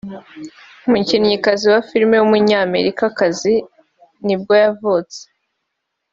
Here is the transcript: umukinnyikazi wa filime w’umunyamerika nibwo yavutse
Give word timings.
umukinnyikazi 0.87 1.65
wa 1.73 1.79
filime 1.87 2.15
w’umunyamerika 2.17 3.03
nibwo 4.25 4.53
yavutse 4.63 5.19